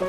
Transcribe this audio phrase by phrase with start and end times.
[0.00, 0.08] 亲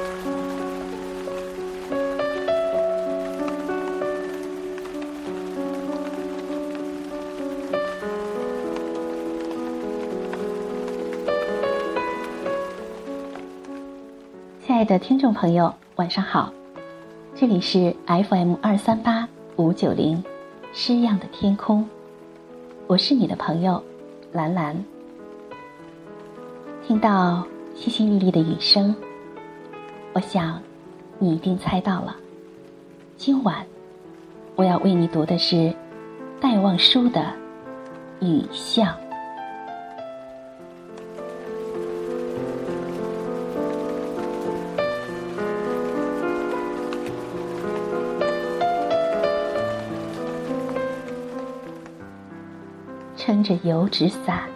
[14.69, 16.53] 爱的听众朋友，晚上好，
[17.35, 19.27] 这里是 FM 二三八
[19.57, 20.23] 五九零，
[20.71, 21.85] 诗样的天空，
[22.87, 23.83] 我是你的朋友
[24.31, 24.85] 兰兰。
[26.87, 27.45] 听到
[27.75, 28.95] 淅淅沥沥的雨声，
[30.13, 30.61] 我想
[31.19, 32.15] 你一定猜到了，
[33.15, 33.65] 今晚
[34.55, 35.73] 我要为你读的是
[36.41, 37.21] 戴望舒的
[38.25, 38.87] 《雨巷》。
[53.15, 54.49] 撑着油纸伞，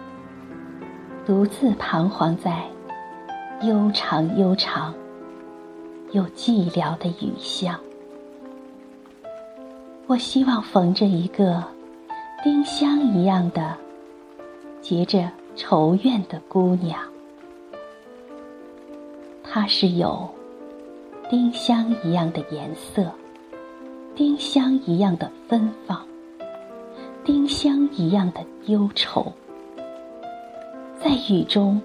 [1.26, 2.64] 独自彷徨在
[3.62, 4.94] 悠长悠长
[6.16, 7.78] 又寂寥的雨巷。
[10.08, 11.62] 我希望逢着一个
[12.42, 13.76] 丁香一样的
[14.80, 16.98] 结着愁怨的姑娘，
[19.44, 20.30] 她是有
[21.30, 23.12] 丁香一样的颜色，
[24.16, 26.02] 丁香一样的芬芳。
[27.26, 29.34] 丁香一样的忧愁，
[30.98, 31.82] 在雨中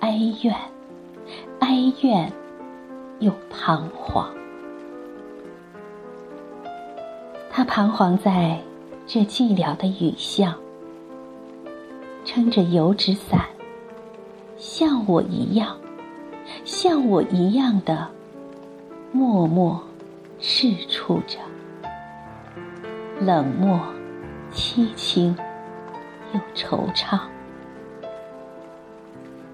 [0.00, 0.56] 哀怨，
[1.60, 2.32] 哀怨
[3.20, 4.28] 又彷徨。
[7.48, 8.60] 他彷徨在
[9.06, 10.54] 这寂寥的雨巷，
[12.24, 13.46] 撑着油纸伞，
[14.58, 15.76] 像我一样，
[16.64, 18.08] 像我一样的
[19.12, 19.80] 默默
[20.40, 21.38] 视触着，
[23.20, 23.78] 冷漠。
[24.52, 25.36] 凄清
[26.32, 27.20] 又惆怅，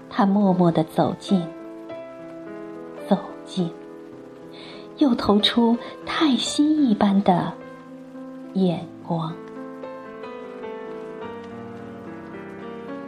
[0.09, 1.47] 他默默的走近，
[3.47, 3.71] 走近，
[4.97, 7.53] 又投出太息一般的
[8.53, 9.33] 眼光。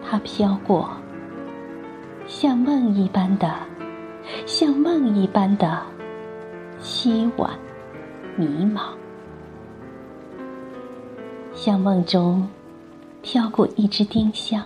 [0.02, 0.90] 他飘过，
[2.26, 3.54] 像梦一般的，
[4.46, 5.80] 像梦一般的
[6.82, 7.52] 凄婉
[8.38, 8.94] 迷茫。
[11.54, 12.48] 像梦中
[13.22, 14.64] 飘过一只丁香，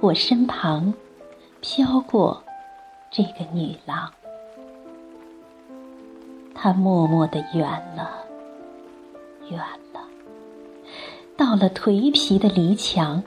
[0.00, 0.92] 我身旁
[1.60, 2.44] 飘过
[3.14, 4.10] 这个女郎，
[6.54, 7.62] 她默默的远
[7.94, 8.24] 了，
[9.50, 9.60] 远
[9.92, 10.00] 了，
[11.36, 13.22] 到了颓皮的篱墙，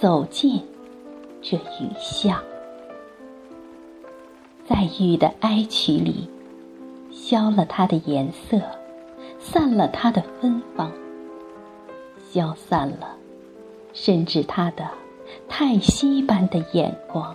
[0.00, 0.64] 走进
[1.42, 2.40] 这雨巷，
[4.64, 6.30] 在雨的哀曲里，
[7.10, 8.60] 消了它的颜色，
[9.40, 10.92] 散了它的芬芳。
[12.30, 13.16] 消散了，
[13.92, 14.88] 甚至他的
[15.48, 17.34] 叹息般的眼光，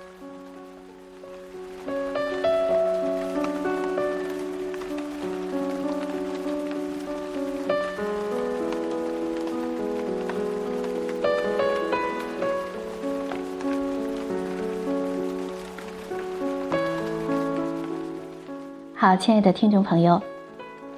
[19.01, 20.21] 好，亲爱的听众朋友，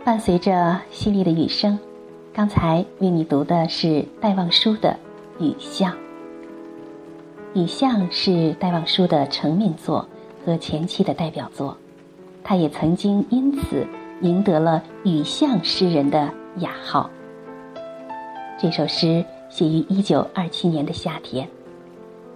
[0.04, 0.52] 伴随着
[0.92, 1.80] 淅沥的雨声。
[2.34, 4.98] 刚才为你读的是戴望舒的
[5.42, 5.90] 《雨巷》。
[7.54, 10.06] 《雨巷》是戴望舒的成名作
[10.46, 11.78] 和前期的代表作，
[12.44, 13.88] 他也曾经因此
[14.20, 17.10] 赢得了“雨巷诗人”的雅号。
[18.60, 21.48] 这首诗写于一九二七年的夏天，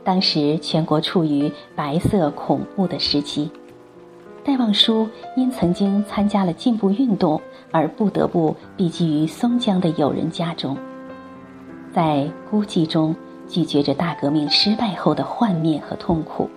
[0.05, 3.51] 当时全国处于白色恐怖的时期。
[4.47, 10.77] 戴望舒因曾经参加了进步运动，而不得不避居于松江的友人家中，
[11.93, 13.13] 在孤寂中
[13.45, 16.49] 咀嚼着大革命失败后的幻灭和痛苦，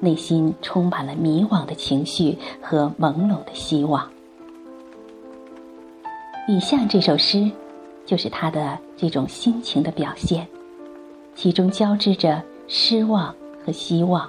[0.00, 4.06] 内心充满了迷惘的情绪和朦胧的希望。
[6.54, 7.50] 《雨巷》这首诗，
[8.04, 10.46] 就是他的这种心情的表现，
[11.34, 13.34] 其中交织着失望
[13.64, 14.28] 和希望。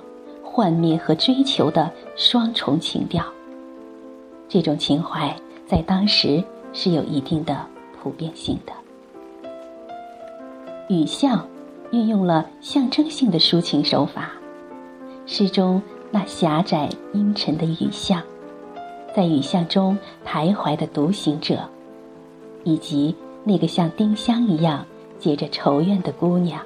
[0.56, 3.26] 幻灭和追求的双重情调，
[4.48, 5.36] 这种情怀
[5.68, 6.42] 在当时
[6.72, 7.68] 是有一定的
[8.02, 8.72] 普遍性的。
[10.88, 11.46] 雨巷
[11.92, 14.32] 运用了象征性的抒情手法，
[15.26, 18.24] 诗中那狭窄阴沉的雨巷，
[19.14, 21.68] 在雨巷中徘徊的独行者，
[22.64, 23.14] 以及
[23.44, 24.86] 那个像丁香一样
[25.20, 26.62] 结着愁怨的姑娘，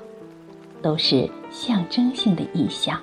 [0.80, 3.02] 都是象征性的意象。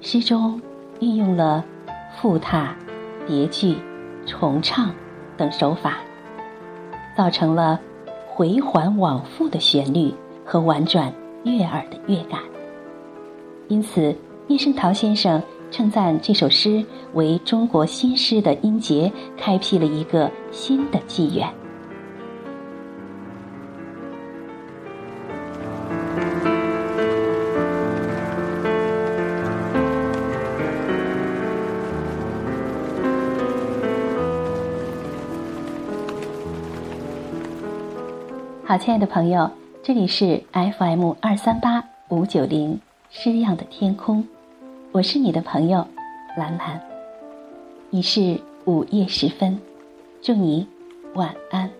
[0.00, 0.60] 诗中
[1.00, 1.64] 运用了
[2.16, 2.76] 复沓、
[3.26, 3.76] 叠句、
[4.26, 4.92] 重唱
[5.36, 5.98] 等手法，
[7.16, 7.80] 造成了
[8.28, 10.14] 回环往复的旋律
[10.44, 11.12] 和婉转
[11.44, 12.40] 悦耳的乐感。
[13.66, 14.16] 因此，
[14.46, 16.84] 叶圣陶先生称赞这首诗
[17.14, 21.52] 为中国新诗的音节，开辟了一个新的纪元。
[38.68, 39.50] 好，亲爱的朋友，
[39.82, 42.78] 这里是 FM 二三八五九零
[43.08, 44.28] 诗样的天空，
[44.92, 45.88] 我是你的朋友
[46.36, 46.78] 兰兰。
[47.88, 49.58] 已是午夜时分，
[50.20, 50.68] 祝你
[51.14, 51.77] 晚安。